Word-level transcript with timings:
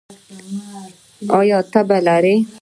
ایا 1.37 1.57
تبه 1.71 1.97
لرئ؟ 2.05 2.35